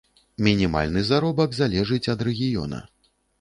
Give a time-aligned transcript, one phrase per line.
[0.45, 2.81] Мінімальны заробак залежыць ад рэгіёна.